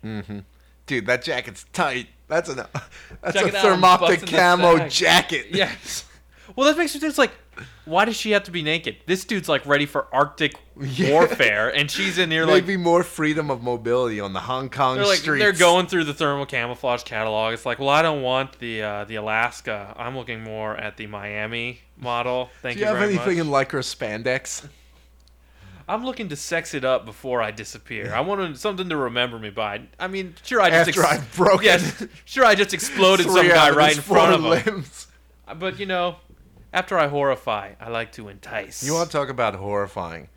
[0.87, 2.09] Dude, that jacket's tight.
[2.29, 2.55] That's a
[3.23, 5.47] that's Check a it out, I'm thermoptic camo jacket.
[5.51, 6.05] Yes.
[6.55, 7.33] Well, that makes me think it's like
[7.85, 8.97] Why does she have to be naked?
[9.07, 11.11] This dude's like ready for Arctic Yeah.
[11.12, 14.97] warfare, and she's in here like Maybe more freedom of mobility on the Hong Kong
[14.97, 15.42] they're like streets.
[15.42, 17.55] they're going through the thermal camouflage catalog.
[17.55, 19.95] It's like, well, I don't want the uh, the Alaska.
[19.97, 22.51] I'm looking more at the Miami model.
[22.62, 22.85] Thank you.
[22.85, 23.69] Do you, you have anything much.
[23.73, 24.69] in lycra spandex?
[25.88, 28.12] I'm looking to sex it up before I disappear.
[28.12, 29.83] I want something to remember me by.
[30.01, 33.71] I mean, sure, I just After I've broken yes, sure, I just exploded some guy
[33.71, 34.75] right in front of four him.
[34.75, 35.07] limbs.
[35.59, 36.16] But you know,
[36.77, 38.85] after I horrify, I like to entice.
[38.85, 40.29] You want to talk about horrifying?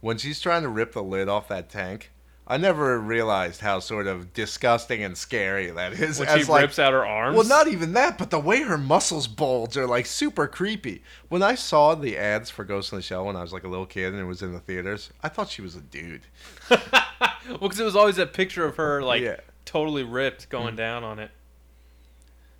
[0.00, 2.12] When she's trying to rip the lid off that tank,
[2.46, 6.18] I never realized how sort of disgusting and scary that is.
[6.18, 7.36] when as she like, rips out her arms?
[7.36, 11.02] Well, not even that, but the way her muscles bulge are like super creepy.
[11.28, 13.68] When I saw the ads for Ghost in the Shell when I was like a
[13.68, 16.22] little kid and it was in the theaters, I thought she was a dude.
[16.70, 19.36] well, because it was always that picture of her like Yeah.
[19.66, 20.78] totally ripped going mm.
[20.78, 21.30] down on it.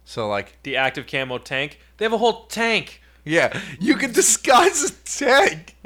[0.04, 1.78] So like, The active camo tank.
[1.96, 3.00] They have a whole tank.
[3.24, 5.76] Yeah, you can disguise a tank.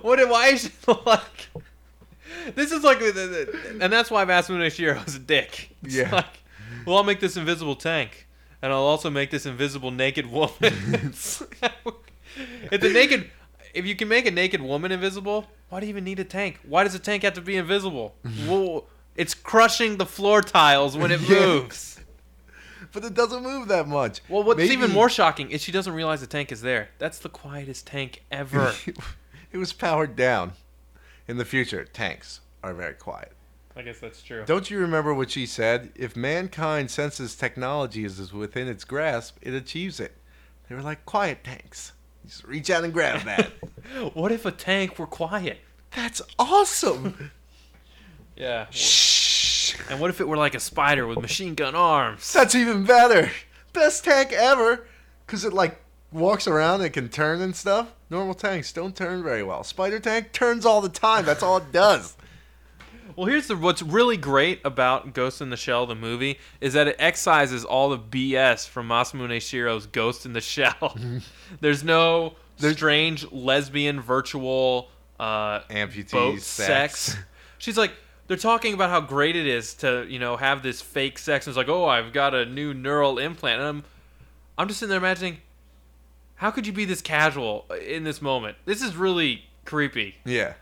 [0.00, 0.18] What?
[0.28, 1.48] Why is she like?
[2.54, 5.70] This is like, the- the- and that's why Masamune Shiro is a dick.
[5.82, 6.10] It's Yeah.
[6.10, 6.26] Like,
[6.86, 8.26] well, I'll make this invisible tank,
[8.62, 10.54] and I'll also make this invisible naked woman.
[10.60, 11.42] it's,
[12.70, 13.30] it's a naked.
[13.74, 16.58] If you can make a naked woman invisible, why do you even need a tank?
[16.66, 18.14] Why does a tank have to be invisible?
[18.48, 21.38] well, it's crushing the floor tiles when it Yeah.
[21.38, 22.00] moves.
[22.92, 24.20] But it doesn't move that much.
[24.28, 26.90] Well, what's Maybe- even more shocking is she doesn't realize the tank is there.
[26.98, 28.74] That's the quietest tank ever.
[29.52, 30.52] it was powered down.
[31.28, 33.32] In the future, tanks are very quiet.
[33.74, 34.44] I guess that's true.
[34.44, 35.92] Don't you remember what she said?
[35.94, 40.14] If mankind senses technology is within its grasp, it achieves it.
[40.68, 41.92] They were like quiet tanks.
[42.26, 43.52] Just reach out and grab that.
[44.14, 45.58] What if a tank were quiet?
[45.94, 47.30] That's awesome.
[48.34, 48.66] Yeah.
[48.70, 49.11] Shh.
[49.90, 52.32] And what if it were like a spider with machine gun arms?
[52.32, 53.30] That's even better.
[53.72, 54.86] Best tank ever.
[55.26, 55.80] Cause it like
[56.12, 57.92] walks around and can turn and stuff.
[58.10, 59.64] Normal tanks don't turn very well.
[59.64, 61.24] Spider tank turns all the time.
[61.24, 62.16] That's all it does.
[63.16, 66.88] Well, here's the what's really great about Ghost in the Shell, the movie, is that
[66.88, 70.96] it excises all the BS from Masamune Shiro's Ghost in the Shell.
[71.60, 74.88] There's no There's- strange lesbian virtual
[75.20, 76.98] uh, Amputee boat sex.
[77.00, 77.16] sex.
[77.58, 77.92] She's like,
[78.32, 81.46] they're talking about how great it is to you know have this fake sex.
[81.46, 83.84] And it's like, oh, I've got a new neural implant, and I'm,
[84.56, 85.42] I'm just sitting there imagining,
[86.36, 88.56] how could you be this casual uh, in this moment?
[88.64, 90.14] This is really creepy.
[90.24, 90.54] Yeah.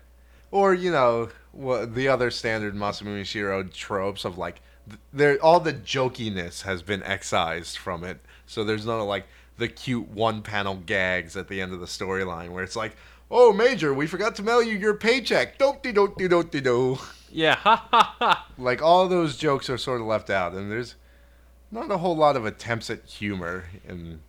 [0.50, 5.60] Or, you know, what the other standard Masamune Shiro tropes of like th- there all
[5.60, 8.18] the jokiness has been excised from it.
[8.46, 9.26] So there's no like
[9.58, 12.96] the cute one panel gags at the end of the storyline where it's like,
[13.30, 16.60] "Oh, Major, we forgot to mail you your paycheck." Don't de don't de don't de
[16.60, 16.98] do.
[17.30, 18.48] Yeah, ha ha ha.
[18.58, 20.96] Like all those jokes are sort of left out and there's
[21.70, 24.20] not a whole lot of attempts at humor in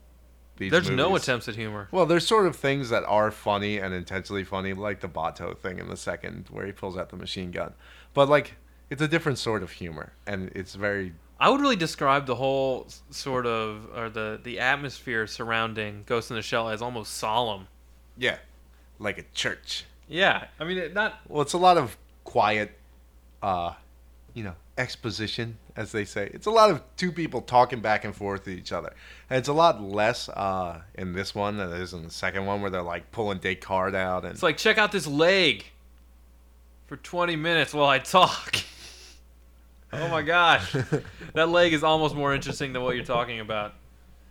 [0.57, 1.87] these There's no attempts at humor.
[1.91, 5.79] Well, there's sort of things that are funny and intentionally funny, like the Batou thing
[5.79, 7.73] in the second, where he pulls out the machine gun.
[8.13, 8.53] But like,
[8.91, 12.87] it's a different sort of humor, and it's very I would really describe the whole
[13.09, 17.67] sort of or the the atmosphere surrounding Ghost in the Shell as almost solemn.
[18.15, 18.37] yeah,
[19.01, 19.85] like a church.
[20.07, 22.77] Yeah, I mean, it, not Well, it's a lot of quiet,
[23.41, 23.73] uh,
[24.33, 26.29] you know, exposition, as they say.
[26.33, 28.93] It's a lot of two people talking back and forth to each other,
[29.29, 32.45] and it's a lot less uh, in this one than it is in the second
[32.45, 35.65] one, where they're like pulling Descartes out and It's like check out this leg
[36.87, 38.57] for 20 minutes while I talk.
[39.93, 40.75] oh my gosh,
[41.33, 43.73] that leg is almost more interesting than what you're talking about,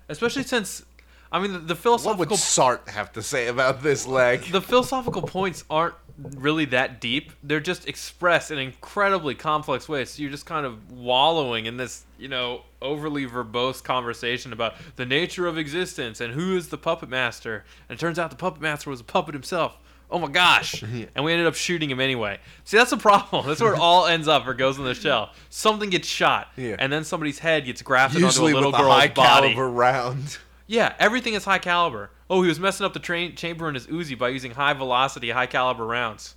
[0.09, 0.85] especially since,
[1.33, 4.43] I mean, the, the what would philosophical Sartre have to say about this leg?
[4.51, 5.95] the philosophical points aren't
[6.37, 7.33] really that deep.
[7.43, 10.11] They're just expressed in incredibly complex ways.
[10.11, 15.07] So you're just kind of wallowing in this, you know, overly verbose conversation about the
[15.07, 17.64] nature of existence and who is the puppet master.
[17.88, 19.79] And it turns out the puppet master was a puppet himself.
[20.11, 20.83] Oh my gosh!
[21.14, 22.40] And we ended up shooting him anyway.
[22.64, 23.47] See, that's the problem.
[23.47, 25.31] That's where it all ends up or goes in the shell.
[25.51, 26.75] Something gets shot, Yeah.
[26.81, 29.55] and then somebody's head gets grafted Usually onto a with little a girl's high body.
[29.55, 30.38] caliber round.
[30.70, 32.12] Yeah, everything is high caliber.
[32.30, 35.30] Oh, he was messing up the train chamber in his Uzi by using high velocity,
[35.30, 36.37] high caliber rounds.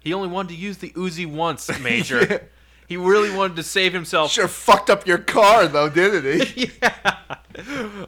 [0.00, 2.20] He only wanted to use the Uzi once, Major.
[2.20, 2.38] Yeah.
[2.86, 4.30] He really wanted to save himself.
[4.30, 6.70] Sure fucked up your car though, didn't he?
[6.82, 7.14] yeah.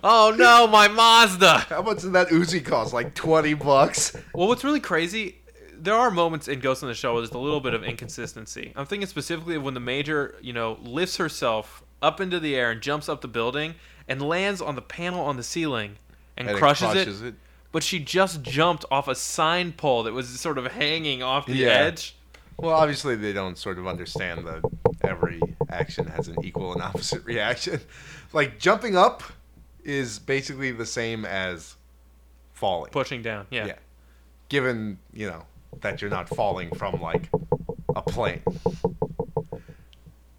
[0.04, 1.60] Oh no, my Mazda.
[1.60, 2.92] How much did that Uzi cost?
[2.92, 4.14] Like twenty bucks.
[4.34, 5.36] Well, what's really crazy,
[5.78, 8.74] there are moments in Ghost in the Shell where there's a little bit of inconsistency.
[8.76, 12.70] I'm thinking specifically of when the Major, you know, lifts herself up into the air
[12.70, 13.76] and jumps up the building
[14.08, 15.96] and lands on the panel on the ceiling
[16.36, 17.28] and, And it crushes, crushes it.
[17.28, 17.34] it.
[17.72, 21.54] But she just jumped off a sign pole that was sort of hanging off the
[21.54, 21.68] Yeah.
[21.68, 22.14] edge.
[22.58, 24.62] Well, obviously they don't sort of understand that
[25.02, 27.80] every action has an equal and opposite reaction.
[28.32, 29.22] Like jumping up
[29.84, 31.76] is basically the same as
[32.52, 32.90] falling.
[32.92, 33.46] Pushing down.
[33.50, 33.66] Yeah.
[33.66, 33.76] Yeah.
[34.48, 35.44] Given, you know,
[35.80, 37.30] that you're not falling from like
[37.96, 38.42] a plane.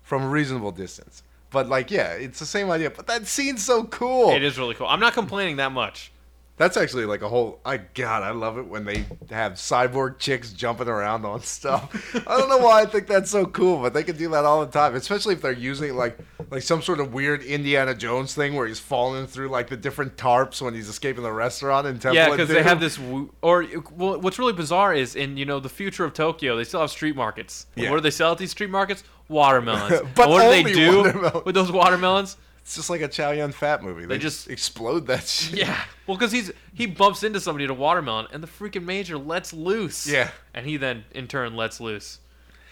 [0.04, 1.24] From a reasonable distance.
[1.54, 2.90] But like yeah, it's the same idea.
[2.90, 4.32] But that scene's so cool.
[4.32, 4.88] It is really cool.
[4.88, 6.12] I'm not complaining that much.
[6.56, 7.60] That's actually like a whole.
[7.66, 12.16] I God, I love it when they have cyborg chicks jumping around on stuff.
[12.28, 14.64] I don't know why I think that's so cool, but they can do that all
[14.64, 14.94] the time.
[14.94, 16.18] Especially if they're using like
[16.52, 20.16] like some sort of weird Indiana Jones thing where he's falling through like the different
[20.16, 22.16] tarps when he's escaping the restaurant in Temple.
[22.18, 23.00] Yeah, because they have this.
[23.42, 26.82] Or well, what's really bizarre is in you know the future of Tokyo, they still
[26.82, 27.66] have street markets.
[27.76, 27.90] Yeah.
[27.90, 29.04] What do they sell at these street markets?
[29.28, 30.02] Watermelons.
[30.16, 31.46] But And what do they do watermelons.
[31.46, 32.38] with those watermelons?
[32.64, 34.02] It's just like a Chow Yun Fat movie.
[34.02, 35.60] They, They just just- explode that shit.
[35.60, 35.84] Yeah.
[36.08, 39.52] Well, because he's he bumps into somebody at a watermelon, and the freaking major lets
[39.54, 40.08] loose.
[40.08, 40.30] Yeah.
[40.54, 42.20] And he then in turn lets loose,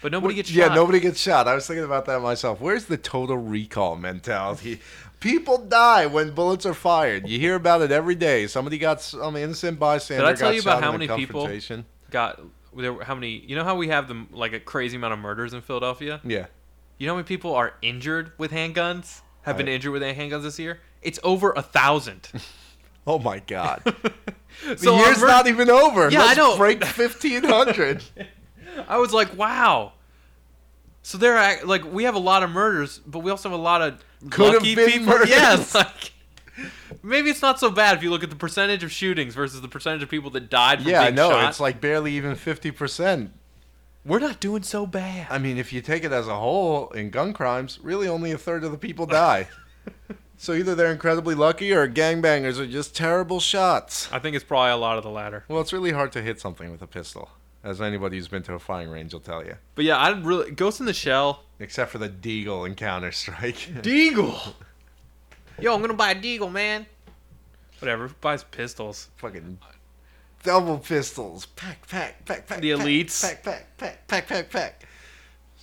[0.01, 0.55] but nobody gets shot.
[0.69, 1.47] yeah, nobody gets shot.
[1.47, 2.59] I was thinking about that myself.
[2.61, 4.79] Where's the total recall mentality?
[5.19, 7.27] People die when bullets are fired.
[7.27, 8.47] You hear about it every day.
[8.47, 10.23] Somebody got some innocent bystander.
[10.25, 11.85] Did I tell got you about shot how in a many people- confrontation.
[12.09, 12.39] got
[12.75, 12.93] there.
[12.93, 13.43] were- How many?
[13.45, 16.21] You know how we have them like a crazy amount of murders in Philadelphia.
[16.23, 16.45] Yeah.
[16.97, 19.21] You know how many people are injured with handguns?
[19.43, 20.79] Have been I- injured with handguns this year?
[21.01, 22.27] It's over a thousand.
[23.07, 23.81] Oh my God.
[24.67, 26.11] The so year's not even over.
[26.11, 26.55] Yeah, Let's I know.
[26.55, 28.03] break fifteen hundred.
[28.87, 29.93] I was like, wow.
[31.01, 33.61] So there, are like we have a lot of murders, but we also have a
[33.61, 35.07] lot of Could lucky people.
[35.07, 35.29] murders.
[35.31, 36.11] Yeah, like
[37.01, 39.67] maybe it's not so bad if you look at the percentage of shootings versus the
[39.67, 41.31] percentage of people that died from yeah, I know.
[41.31, 41.49] shot.
[41.49, 43.31] It's like barely even fifty percent.
[44.03, 45.27] We're not doing so bad.
[45.29, 48.37] I mean, if you take it as a whole in gun crimes, really only a
[48.37, 49.47] third of the people die.
[50.37, 54.11] so either they're incredibly lucky or gangbangers are just terrible shots.
[54.11, 55.45] I think it's probably a lot of the latter.
[55.47, 57.29] Well, it's really hard to hit something with a pistol,
[57.63, 59.55] as anybody who's been to a firing range will tell you.
[59.75, 61.43] But yeah, I really Ghost in the Shell.
[61.59, 63.55] Except for the Deagle in Counter Strike.
[63.83, 64.55] Deagle.
[65.59, 66.87] Yo, I'm gonna buy a Deagle, man.
[67.77, 68.07] Whatever.
[68.07, 69.09] Who buys pistols?
[69.17, 69.59] Fucking
[70.43, 71.45] double pistols.
[71.45, 72.61] Pack, pack, pack, pack.
[72.61, 73.21] The pack, elites.
[73.21, 74.85] Pack, pack, pack, pack, pack, pack.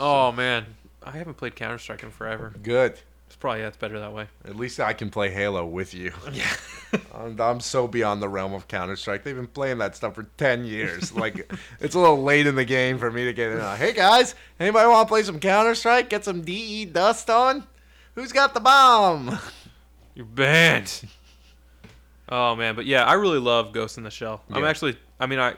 [0.00, 0.64] Oh man,
[1.02, 2.54] I haven't played Counter Strike in forever.
[2.62, 2.98] Good.
[3.26, 4.26] It's probably yeah, it's better that way.
[4.46, 6.12] At least I can play Halo with you.
[6.32, 6.46] Yeah.
[7.14, 9.22] I'm, I'm so beyond the realm of Counter Strike.
[9.22, 11.12] They've been playing that stuff for 10 years.
[11.18, 13.60] Like, it's a little late in the game for me to get in.
[13.60, 16.08] Uh, hey guys, anybody want to play some Counter Strike?
[16.08, 17.66] Get some DE dust on?
[18.14, 19.38] Who's got the bomb?
[20.14, 21.02] You're banned.
[22.30, 24.42] Oh man, but yeah, I really love Ghost in the Shell.
[24.50, 25.54] I'm actually, I mean, I,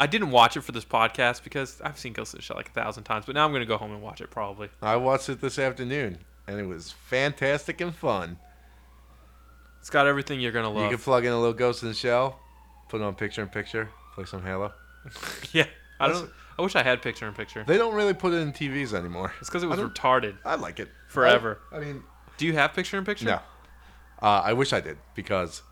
[0.00, 2.68] I didn't watch it for this podcast because I've seen Ghost in the Shell like
[2.68, 4.68] a thousand times, but now I'm gonna go home and watch it probably.
[4.80, 8.38] I watched it this afternoon, and it was fantastic and fun.
[9.80, 10.84] It's got everything you're gonna love.
[10.84, 12.38] You can plug in a little Ghost in the Shell,
[12.88, 14.72] put it on picture in picture, play some Halo.
[15.52, 15.66] yeah,
[16.00, 16.30] I don't.
[16.58, 17.64] I wish I had picture in picture.
[17.66, 19.32] They don't really put it in TVs anymore.
[19.40, 20.36] It's because it was don't- retarded.
[20.44, 20.88] I like it.
[21.08, 21.58] Forever.
[21.72, 22.02] I, I mean,
[22.36, 23.24] Do you have picture in picture?
[23.26, 23.40] No.
[24.22, 25.62] Uh, I wish I did because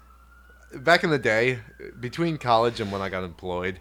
[0.75, 1.61] back in the day,
[2.01, 3.81] between college and when I got employed,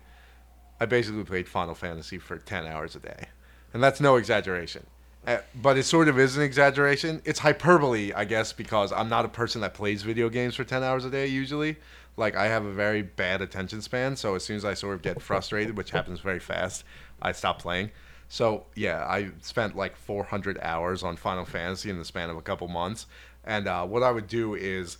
[0.79, 3.25] I basically played Final Fantasy for 10 hours a day.
[3.73, 4.85] And that's no exaggeration.
[5.27, 7.21] Uh, but it sort of is an exaggeration.
[7.25, 10.81] It's hyperbole, I guess, because I'm not a person that plays video games for 10
[10.81, 11.77] hours a day usually.
[12.15, 15.01] Like, I have a very bad attention span, so as soon as I sort of
[15.01, 16.83] get frustrated, which happens very fast,
[17.21, 17.91] I stop playing.
[18.29, 22.41] So, yeah, I spent like 400 hours on Final Fantasy in the span of a
[22.41, 23.07] couple months.
[23.43, 24.97] And uh, what I would do is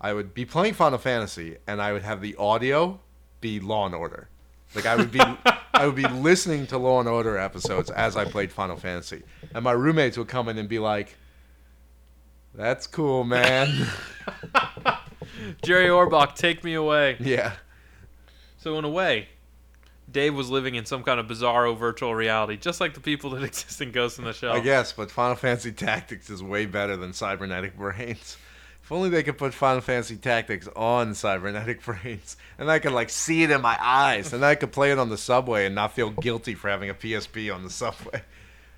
[0.00, 2.98] I would be playing Final Fantasy, and I would have the audio
[3.40, 4.28] be Law and Order.
[4.74, 5.20] Like I would be,
[5.74, 9.22] I would be listening to Law and Order episodes as I played Final Fantasy,
[9.54, 11.16] and my roommates would come in and be like,
[12.54, 13.86] "That's cool, man."
[15.62, 17.16] Jerry Orbach, take me away.
[17.20, 17.52] yeah,
[18.58, 19.28] So in a way,
[20.12, 23.42] Dave was living in some kind of bizarro virtual reality, just like the people that
[23.44, 24.52] exist in Ghost in the Shell.
[24.52, 24.92] I guess.
[24.92, 28.36] But Final Fantasy Tactics is way better than Cybernetic Brains.
[28.84, 33.10] If only they could put Final Fantasy Tactics on Cybernetic Brains, and I could like
[33.10, 35.92] see it in my eyes, and I could play it on the subway and not
[35.92, 38.22] feel guilty for having a PSP on the subway.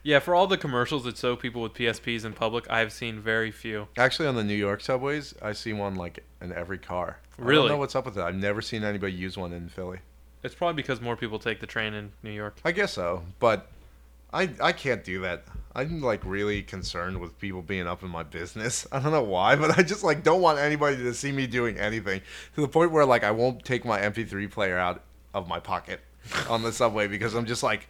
[0.02, 3.18] Yeah, for all the commercials that show people with PSPs in public, I have seen
[3.18, 3.88] very few.
[3.96, 7.16] Actually, on the New York subways, I see one like in every car.
[7.38, 7.62] I Really?
[7.62, 8.22] don't know what's up with it.
[8.22, 10.00] I've never seen anybody use one in Philly.
[10.44, 12.58] It's probably because more people take the train in New York.
[12.64, 13.68] I guess so, but
[14.32, 15.44] I I can't do that.
[15.74, 18.86] I'm like really concerned with people being up in my business.
[18.92, 21.78] I don't know why, but I just like don't want anybody to see me doing
[21.78, 22.20] anything
[22.54, 26.00] to the point where like I won't take my MP3 player out of my pocket
[26.48, 27.88] on the subway because I'm just like,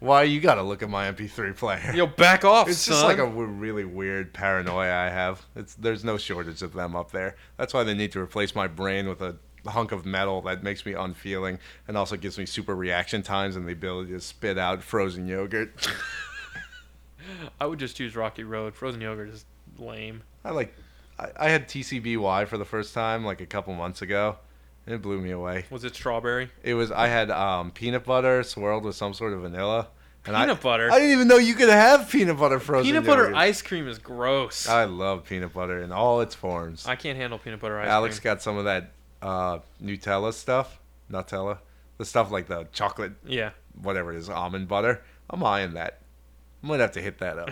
[0.00, 1.92] why you got to look at my MP3 player?
[1.94, 2.94] Yo, back off, It's son.
[2.94, 5.46] just like a w- really weird paranoia I have.
[5.54, 7.36] It's there's no shortage of them up there.
[7.56, 9.36] That's why they need to replace my brain with a
[9.66, 13.66] hunk of metal that makes me unfeeling and also gives me super reaction times and
[13.66, 15.88] the ability to spit out frozen yogurt.
[17.60, 18.74] I would just choose Rocky Road.
[18.74, 19.44] Frozen yogurt is
[19.78, 20.22] lame.
[20.44, 20.74] I like
[21.18, 24.36] I, I had TCBY for the first time like a couple months ago,
[24.86, 25.66] and it blew me away.
[25.70, 26.50] Was it strawberry?
[26.62, 29.88] It was I had um, peanut butter swirled with some sort of vanilla.
[30.24, 30.92] And Peanut I, butter?
[30.92, 32.86] I didn't even know you could have peanut butter frozen.
[32.86, 33.36] Peanut butter yogurt.
[33.36, 34.68] ice cream is gross.
[34.68, 36.86] I love peanut butter in all its forms.
[36.86, 38.28] I can't handle peanut butter ice Alex cream.
[38.28, 38.92] Alex got some of that
[39.22, 40.78] uh, Nutella stuff,
[41.10, 41.58] Nutella,
[41.98, 43.50] the stuff like the chocolate, Yeah.
[43.80, 45.02] whatever it is, almond butter.
[45.30, 46.00] I'm eyeing that.
[46.62, 47.50] I might have to hit that up.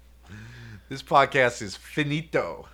[0.88, 2.68] this podcast is finito.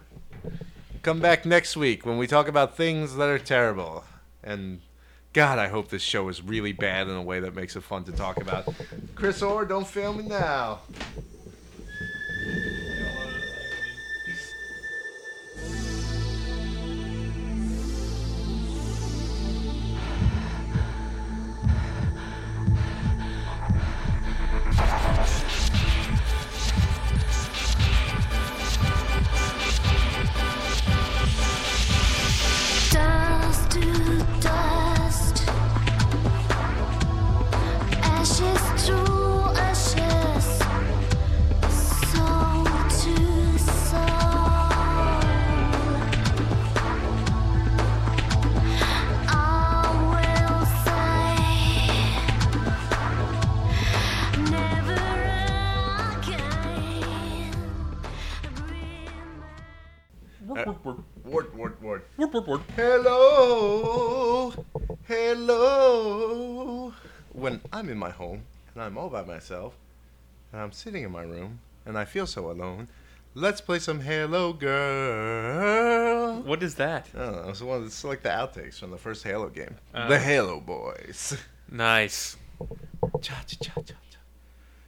[1.02, 4.04] Come back next week when we talk about things that are terrible.
[4.44, 4.80] And
[5.32, 8.04] God, I hope this show is really bad in a way that makes it fun
[8.04, 8.72] to talk about.
[9.14, 10.80] Chris Orr, don't fail me now.
[69.42, 69.74] Myself
[70.52, 72.86] and I'm sitting in my room and I feel so alone,
[73.34, 76.42] let's play some Halo Girl.
[76.42, 77.08] What is that?
[77.12, 77.48] I don't know.
[77.48, 79.74] It's, one, it's like the outtakes from the first Halo game.
[79.92, 80.06] Uh.
[80.08, 81.36] the Halo Boys.
[81.68, 82.36] Nice.
[83.20, 83.94] Cha cha cha cha.